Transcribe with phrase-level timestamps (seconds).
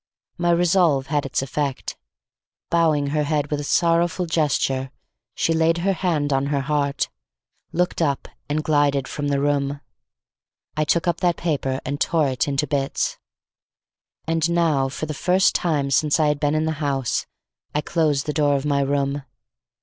[0.39, 1.95] My resolve had its effect.
[2.71, 4.89] Bowing her head with a sorrowful gesture,
[5.35, 7.07] she laid her hand on her heart,
[7.71, 9.79] looked up and glided from the room.
[10.75, 13.19] I took up that paper and tore it into bits.
[14.25, 17.27] And now for the first time since I had been in the house,
[17.75, 19.21] I closed the door of my room.